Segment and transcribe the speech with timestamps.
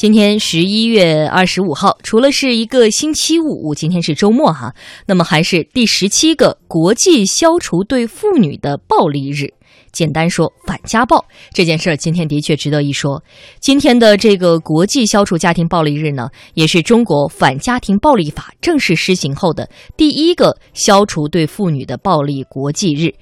[0.00, 4.74] 今天十一月二十五号，除了是一个星期五，今天是周末哈，
[5.06, 9.52] 那么还是第十七个国际消除对妇女的暴力日。
[9.92, 13.22] 简单说，反家暴这件事儿，今天的确值得一说。
[13.58, 23.12] 今天的这个国际消除家庭暴力日呢，也是中国反家庭暴力法正式施行后的第一个消除对妇女的暴力国际日。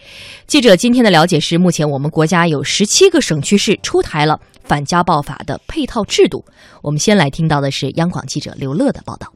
[0.47, 6.45] 记者今天的了解是，目前我们国家有十七个省区市出台了反家暴法的配套制度。
[6.83, 9.33] 我们先来听到的是央广记者刘乐的报道。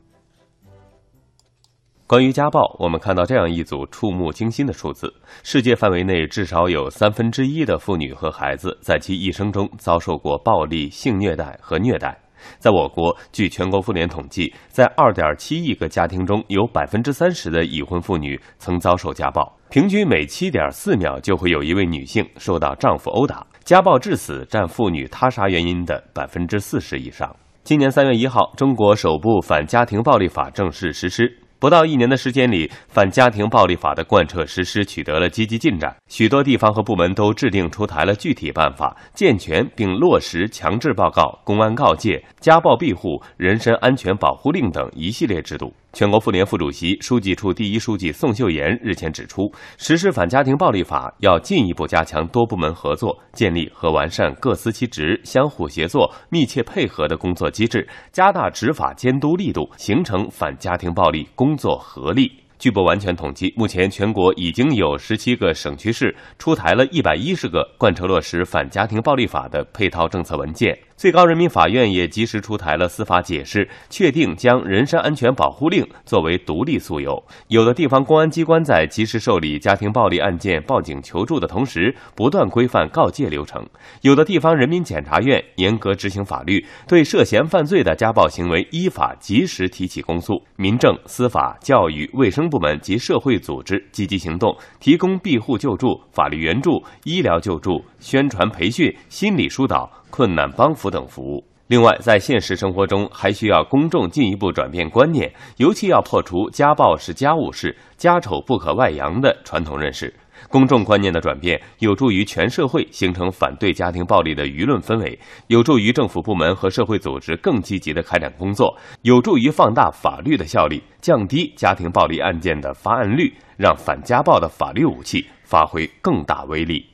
[2.12, 5.10] 关于家暴，我们看到这样一组触目惊心的数字：
[5.42, 12.14] 世界范围内至少有三分之一的妇女和孩子在其一生中遭受过暴力、性虐待和虐待。
[12.58, 23.46] 在我国，据全国妇联统计，在二点七亿个家庭中，有百分之三十的已婚妇女曾遭受家暴，平均每七点四秒就会有一位女性受到丈夫殴打。
[23.64, 27.34] 家暴致死占妇女他杀原因的百分之四十以上。
[27.64, 31.38] 今年三月一号，中国首部反家庭暴力法正式实施。
[31.62, 35.96] 不到一年的时间里，反家庭暴力法的贯彻实施取得了积极进展。
[36.08, 45.72] 许多地方和部门都制定出台了具体办法，健全并落实强制报告、公安告诫、家暴庇护、人身安全保护令等一系列制度。
[45.92, 62.32] 全国妇联副主席、书记处第一书记宋秀妍日前指出，实施反家庭暴力法要进一步加强多部门合作，建立和完善各司其职、相互协作、密切配合的工作机制，加大执法监督力度，形成反家庭暴力工作合力。
[62.58, 70.78] 据不完全统计，目前全国已经有十七个省区市出台了一百一十个贯彻落实反家庭暴力法的配套政策文件。
[71.02, 77.20] 最高人民法院也及时出台了司法解释，确定将人身安全保护令作为独立诉由。
[77.48, 83.64] 有的地方公安机关在及时受理家庭暴力案件报警求助的同时，不断规范告诫流程；
[84.02, 90.40] 有的地方人民检察院严格执行法律，对涉嫌犯罪的家暴行为依法及时提起公诉。
[90.54, 99.90] 民政、司法、教育、卫生部门及社会组织积极行动，提供庇护救助、法律援助、医疗救助、宣传培训、心理疏导。
[100.12, 101.42] 困难帮扶等服务。
[101.68, 110.12] 另外，在现实生活中，还需要公众进一步转变观念，尤其要破除“家暴是家务事，家丑不可外扬”的传统认识。
[110.50, 126.91] 公众观念的转变，有助于全社会形成反对家庭暴力的舆论氛围，有助于政府部门和社会组织更积极的开展工作，有助于放大法律的效力，降低家庭暴力案件的发案率，让反家暴的法律武器发挥更大威力。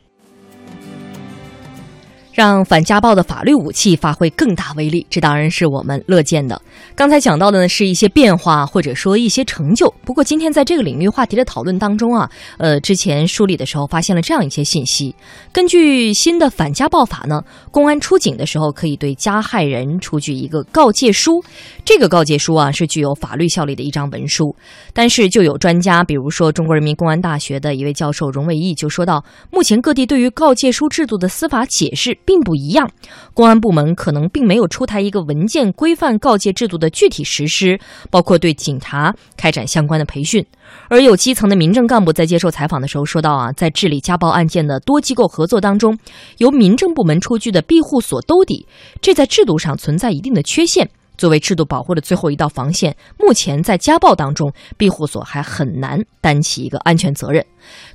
[2.38, 6.62] 让反家暴的法律武器发挥更大威力，这当然是我们乐见的。
[6.94, 9.93] 刚才讲到的呢，是一些变化或者说一些成就。
[10.04, 15.12] 不过今天在这个领域话题的讨论当中啊，呃，之前梳理的时候发现了这样一些信息：
[15.50, 21.43] 根据新的反家暴法呢，公安出警的时候可以对加害人出具一个告诫书，
[21.84, 24.54] 这个告诫书啊是具有法律效力的一张文书。
[24.93, 32.16] 但是就有专家，比如说中国人民公安大学的一位教授荣伟义就说到，目前各地对于告诫书制度的司法解释。
[32.28, 32.91] 并不一样，
[33.33, 37.81] 公安部门可能并没有出台一个文件规范告诫制度的具体实施，
[38.11, 40.44] 包括对警察开展相关的培训。
[40.91, 45.99] 而有基层的民政干部在接受采访的时候说到啊，在治理家暴案件的多机构合作当中，
[46.37, 48.66] 由民政部门出具的庇护所兜底，
[49.00, 50.91] 这在制度上存在一定的缺陷。
[51.18, 57.44] 作为制度保护的最后一道防线，目前在家暴当中，庇护所还很难担起一个安全责任。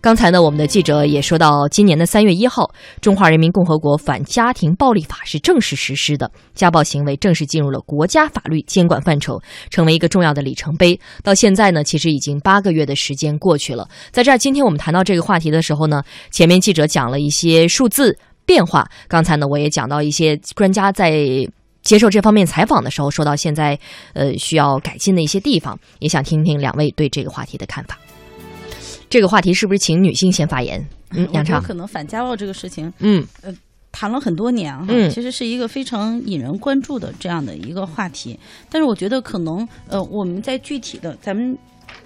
[0.02, 2.66] 刚才呢，我们的记者也说到，今年的三月一号，
[3.02, 9.42] 《中华人民共和国反家庭暴力法》是正式实施的，家暴行为正式进入了国家法律监管范畴，
[9.72, 11.00] 成为一个重要的里程碑。
[11.24, 13.88] 到现在呢，其实已经八个月的时间过去了。
[14.12, 21.48] 在这儿，今天我们谈到这个话题的时候呢，前面记者讲了一些数字变化，刚才呢，我也讲到一些专家在。
[21.84, 23.78] 接受这方面采访的时候，说到现在，
[24.14, 28.00] 呃，需要改进的一些地方，也想听听两位对这个话题的看法。
[29.10, 30.84] 这个话题是不是请女性先发言？
[31.12, 31.62] 嗯，杨畅。
[31.62, 33.54] 可能反家暴这个事情，嗯，呃，
[33.92, 38.40] 谈了很多年哈，其实是一个非常引人关注的这样的一个话题。
[38.70, 41.56] 但是我觉得可能，呃，我们在具体的咱们，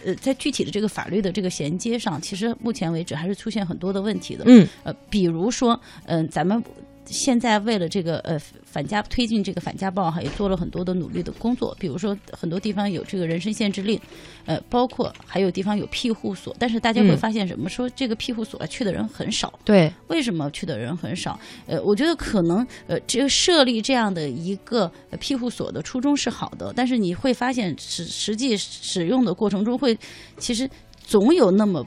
[0.04, 4.44] 呃，在具体的这个法律的这个衔接上，其实目前为止还是出现很多的问题的。
[4.48, 6.62] 嗯，呃，比如说，嗯，咱们。
[7.08, 11.76] 现在为了这个呃反家推进这个反家暴哈，也做了很多的努力的工作。
[11.80, 14.00] 比如说很多地方有这个人身限制令，
[14.46, 16.56] 呃，包括还有地方有庇护所。
[16.60, 17.70] 但是大家会发现什么？
[17.70, 19.52] 说这个庇护所去的人很少。
[19.64, 21.40] 对，为什么去的人很少？
[21.66, 29.98] 呃，我觉得可能呃，这个设立这样的一个庇护所的初衷是好的，但是你会发现实实际使用的过程中会，
[30.38, 30.70] 其实
[31.00, 31.86] 总有那么。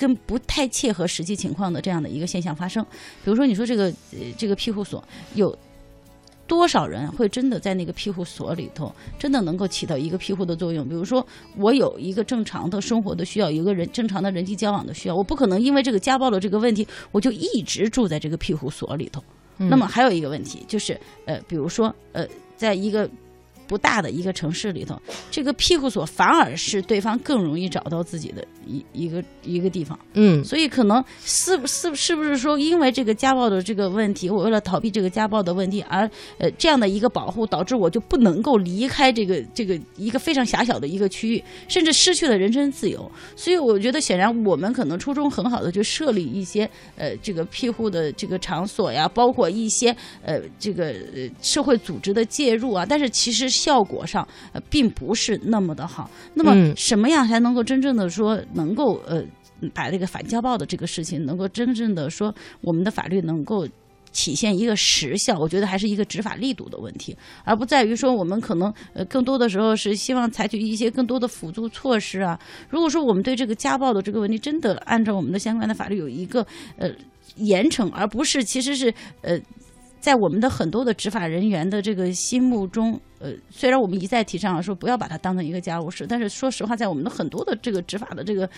[0.00, 2.82] 跟不太切合实际情况的这样的一个现象发生，
[3.22, 5.04] 比如说你说这个呃这个庇护所
[5.34, 5.54] 有
[6.46, 10.88] 多少人会真的在那个庇护所里头，真的能够起到一个庇护的作用？
[10.88, 11.24] 比如说，
[11.58, 19.22] 我有一个正常的生活的需要，有一个人正常的人际交往的需要，我不可能因为这个家暴的这个问题，我就一直住在这个庇护所里头。
[19.58, 22.26] 那么还有一个问题就是，呃，比如说，呃，
[22.56, 23.06] 在一个。
[23.70, 25.00] 不大的一个城市里头，
[25.30, 29.96] 这个庇护所反而是对方更容易找到自己的一一个一个地方。
[30.14, 43.08] 嗯，所以可能是是是不是说，因为这个家暴的这个问题，我为了逃避这个家暴的问题，而呃这样的一个保护，导致我就不能够离开这个这个一个非常狭小的一个区域，甚至失去了人身自由。
[43.36, 49.94] 所以我觉得，显然我们可能初衷很好的，就设立一些呃这个庇护的这个场所呀，包括一些
[50.24, 50.92] 呃这个
[51.40, 53.48] 社会组织的介入啊，但是其实。
[53.64, 56.10] 效果上呃并不是那么的好。
[56.34, 59.22] 那么什么样才能够真正的说能够呃
[59.74, 63.68] 把这个反家暴的这个事情能够真正的说我们的法律能够
[64.12, 65.38] 体现一个实效？
[65.38, 72.36] 我觉得还是一个执法力度的问题，而不在于说我们可能呃更多的时候是希望采取一些更多的辅助措施啊。
[72.70, 76.44] 如果说我们对这个家暴的这个问题真的按照我们的相关的法律有一个
[76.76, 76.90] 呃
[77.36, 78.92] 严惩，而不是其实是
[79.22, 79.38] 呃。
[80.00, 88.48] 在我们的很多的执法人员的这个心目中，呃，虽然我们一再提倡说不要把它当成一个家务事，但是说实话，在我们的很多的这个执法的这个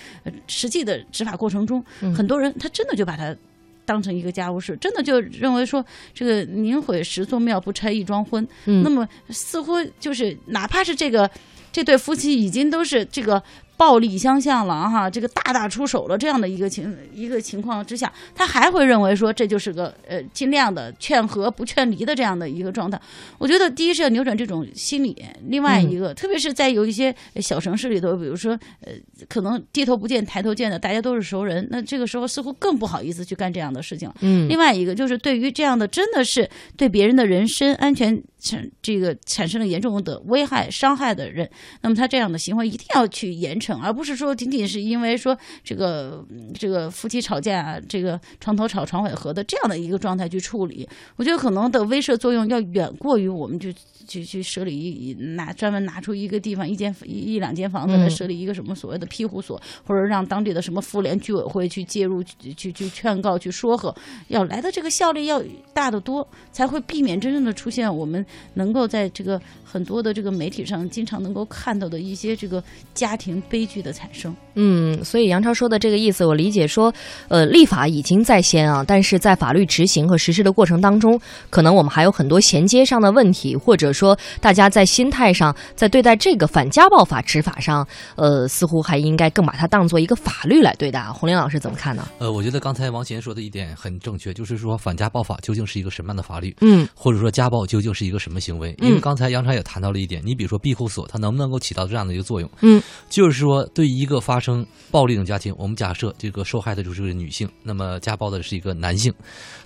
[0.47, 1.85] 实际的执法过程中，
[2.17, 3.37] 很多人他真的就把它
[3.85, 5.85] 当成一个家务事，真的就认为说
[6.15, 8.47] 这个宁毁十座庙不拆一桩婚。
[8.65, 11.29] 那么似乎就是哪怕是这个
[11.73, 13.43] 这对夫妻已经都是这个。
[13.83, 22.97] 暴力相向了哈，这个大打出手了这样的一个情一个情况之下，他还会认为说这就是个呃尽量的劝和不劝离的这样的一个状态。
[23.39, 28.93] 我觉得第一是要扭转这种心理，另外一个特别是在有一些小城市里头，比如说呃
[29.29, 34.09] 可能低头不见抬头见的，大家都是熟人，那这个时候似乎更不好意思去干这样的事情。
[34.21, 41.49] 嗯，另外一个就是对于这样的真的是对别人的人身安全产这个产生了严重的危害伤害的人，
[41.81, 43.81] 那么他这样的行为一定要去严惩。
[43.81, 46.25] 而不是说仅仅是因为说这个
[46.59, 53.73] 这个夫妻吵架，这个床头吵床尾和的这样的一个状态去处理，我觉得可能的威慑作用要远过于我们就
[54.07, 63.95] 去去设立一拿专门拿出一个地方一间一一两间房子来设立一个什么所谓的庇护所，或者让当地的什么妇联居委会去介入去去劝告去说和，
[64.27, 65.41] 要来的这个效力要
[65.73, 68.25] 大得多，才会避免真正的出现我们
[68.55, 72.63] 能够在这个很多的这个媒体上经常能够看到的一些这个
[72.95, 73.63] 家庭悲。
[73.73, 76.93] 剧的产生，嗯，所以杨超说的这个意思，我理解说，
[77.29, 81.19] 呃，立法已经在先啊，但是在法律执行和实施的过程当中，
[81.49, 87.87] 可能我们还有很多衔接上的问题，或者说大家在心态上，在对待这个反家暴法执法上，
[88.17, 91.03] 呃，似乎还应该更把它当做一个法律来对待。
[91.05, 92.07] 洪林老师怎么看呢？
[92.19, 96.55] 呃，我觉得刚才王贤说的一点很正确，就是说反家暴法究竟是一个什么样的法律？
[96.61, 98.75] 嗯，或者说家暴究竟是一个什么行为？
[98.81, 102.49] 因为刚才杨超也谈到了一点，你比如说庇护所，它能不能够起到这样的一个作用？
[102.61, 103.69] 嗯，就是说。
[103.75, 109.11] 对于一个发生暴力的家庭，我们假设这个受害的就是个女性，那么家暴的是一个男性，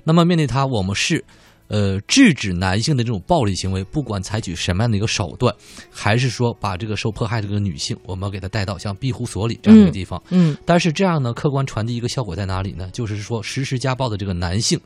[0.04, 1.24] 那么面对他，我们是
[1.68, 5.52] 呃制止男性的这种暴力行为，不管采取什么样的一个手段，
[5.90, 12.88] 还是说把这个受迫害这个女性，我们给她带到像庇护所里这样一个地方，嗯，但是这样呢，客观传递一个效果在哪里呢？
[12.92, 14.78] 就是说实施家暴的这个男性，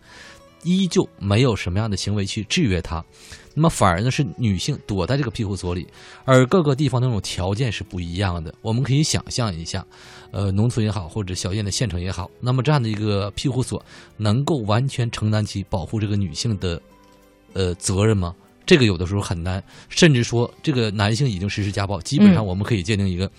[0.63, 3.05] 依旧没有什么样的行为去制约他。
[3.53, 5.87] 那么反而呢是女性躲在这个庇护所里，
[6.25, 8.55] 而各个地方那种条件是不一样的。
[8.63, 9.85] 我们可以想象一下，
[10.31, 13.85] 呃，农村也好，或者小县的县城也好，那么这样的一个庇护所
[14.17, 16.81] 能够完全承担起保护这个女性的，
[17.53, 18.35] 呃，责任吗？
[18.65, 23.31] 这个有的时候很难，甚至说这个男性已经实施家暴，基本上我们可以鉴定一个，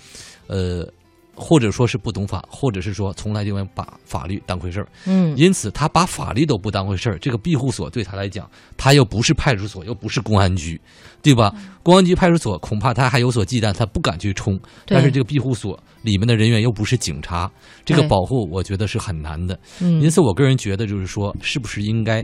[0.47, 0.87] 呃。
[1.35, 4.87] 或者说是不懂法，或者是说从来就没把法律当回事儿。
[5.05, 7.17] 嗯，因此他把法律都不当回事儿。
[7.19, 10.79] 这个庇护所对他来讲，他又不是派出所，又不是公安局，
[11.21, 11.53] 对吧？
[11.83, 14.59] 公安局、派出所恐怕他还有所忌惮，他不敢去冲。
[14.85, 17.49] 但是这个庇护所里面的人员又不是警察，
[17.85, 19.57] 这个保护我觉得是很难的。
[19.79, 22.23] 因此，我个人觉得就是说，是不是应该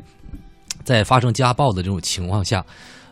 [0.84, 2.64] 在发生家暴的这种情况下？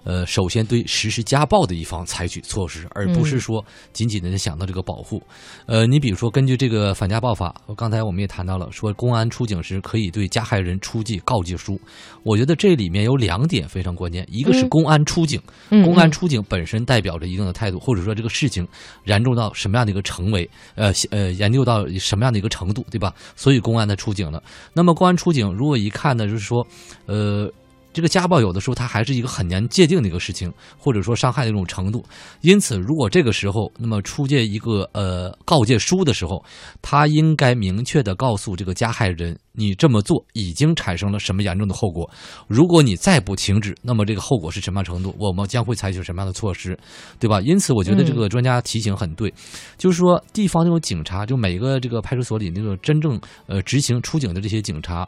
[0.06, 5.22] 呃，首先对实施家暴的一方采取措施，而不是说仅仅的想到这个保护。
[5.66, 11.78] 呃，你比如说，根据这个反家暴法，刚才我们也谈到了，说公安出警时可以对加害人出具告诫书。
[12.24, 18.68] 我觉得这里面有两点非常关键，一个是公安出警，公安出警本身代表着一定的态度，或者说这个事情
[19.06, 23.12] 严重到什么样的一个成为，呃呃，研究到什么样的一个程度，对吧？
[23.36, 24.42] 所以公安的出警了。
[24.72, 26.66] 那么公安出警，如果一看呢，就是说，
[27.08, 27.52] 呃。
[27.96, 32.04] 这个家暴有的时候它还是一个很难界定的一个事情，或者说伤害的一种程度。
[32.42, 36.44] 因此，如果这个时候那么出借一个呃告诫书的时候，
[36.82, 42.10] 他应该明确的告诉这个加害人你这么做已经产生了什么严重的后果。
[42.48, 45.16] 如果你再不停止，那么这个后果是什么样程度？
[45.18, 46.78] 我们将会采取什么样的措施，
[47.20, 47.42] 对吧？
[47.42, 49.34] 因此，我觉得这个专家提醒很对，
[49.78, 55.08] 就是说地方那种警察，就每个这个派出所里那个真正呃执行出警的这些警察。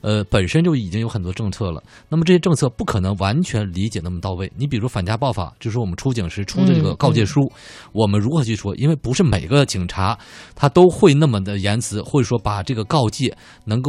[0.00, 4.48] 呃，本身就已经有很多政策了，那么这些政策不可能完全理解那么到位。
[4.56, 7.50] 你比如反家暴法，就是我们出警时出的这个告诫书，
[7.90, 8.72] 我们如何去说？
[8.76, 10.16] 因为不是每个警察
[10.54, 13.87] 他都会那么的言辞，或者说把这个告诫能够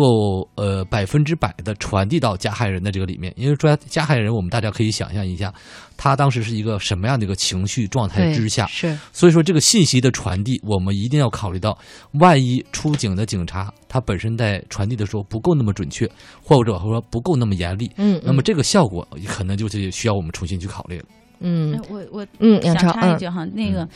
[0.56, 3.34] 呃百分之百的传递到加害人的这个里面。
[3.38, 5.54] 因为加加害人，我们大家可以想象一下，
[5.98, 8.66] 他当时是一个什么样的一个情绪状态之下？
[8.68, 11.78] 是，所以说这个信息的传递，我们一定要考虑到，
[12.20, 16.10] 万一出警的警察他本身在传递的时候不够那么准确。
[16.44, 21.06] 或者说不够那么严厉，嗯，那么这个效果可能就是需要我们重新去考虑了。
[21.40, 23.88] 嗯，我我嗯，想插一句哈，那个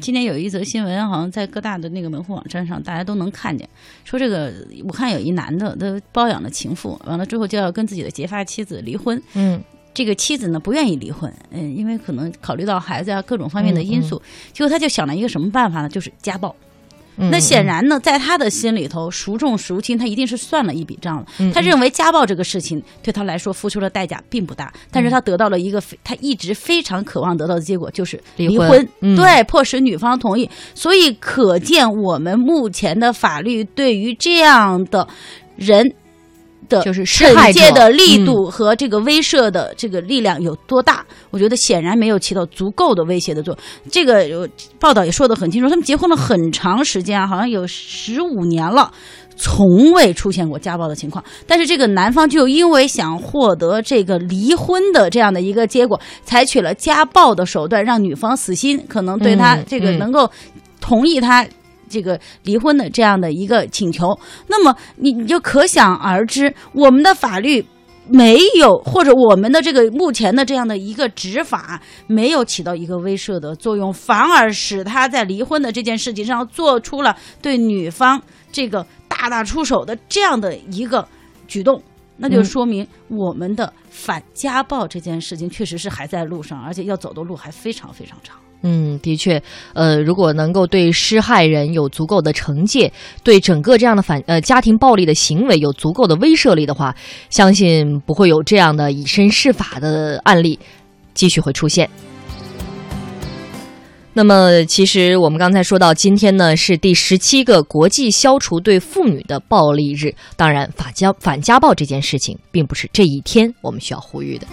[0.00, 3.68] 今天有一则新闻，好像在各大的那个门户网站上，大家都能看见，
[4.04, 4.52] 说这个
[4.84, 9.62] 武汉有一男的，他包养了情妇，完了之后就要跟自己的结发妻子离婚，嗯，
[9.92, 14.20] 这个妻子呢不愿意离婚，嗯，因为可能考虑到孩子啊各种方面的因素，
[14.52, 15.88] 结果他就想了一个什么办法呢？
[15.88, 16.54] 就是家暴。
[17.16, 21.26] 那显然呢，在他的心里头，孰重孰轻，他一定是算了一笔账了。
[21.52, 28.88] 他认为家暴这个事情对他来说付出的代价并不大，但是他得到了一个他一直非常渴望得到的结果，就是离婚。
[29.00, 30.48] 对，迫使女方同意。
[30.74, 35.06] 所以可见，我们目前的法律对于这样的
[35.56, 35.92] 人。
[36.68, 41.04] 的就是惩戒的力度和这个威慑的这个力量有多大？
[41.30, 43.90] 我觉得显然没有起到足够的威胁的作用。
[43.90, 48.90] 这个报道也说得很清楚，他们结婚了很长时间啊，好像有十五年了，
[49.36, 51.24] 从未出现过家暴的情况。
[51.46, 60.30] 但是这个男方就因为想获得这个离婚的这样的一个结果，采取了家暴的手段，让女方死心，可能对他这个能够
[60.80, 61.46] 同意他。
[61.88, 67.64] 这个离婚的这样的一个请求，那么你你就可想而知，我们的法律
[68.08, 81.06] 没有，或者我们的这个目前的这样的一个执法没有起到一个威慑的作用，反而使他在离婚的这件事情上做出了对女方这个大打出手的这样的一个
[81.48, 81.82] 举动，
[82.18, 88.36] 那就说明我们的反家暴这件事情确实是还在路上，而且要走的路还非常非常长。
[88.62, 89.40] 嗯，的确，
[89.74, 96.94] 呃，如果能够对施害人有足够的惩戒，对整个这样的反呃家庭暴力的行为有足够的威慑力的话，
[97.30, 100.58] 相信不会有这样的以身试法的案例
[101.14, 101.88] 继续会出现。
[104.18, 110.14] 那么，其实我们刚才说到，今天呢是第十七个国际消除对妇女的暴力日。
[110.36, 114.46] 当然，反家反家暴这件事情，并不是这一天我们需要呼吁的。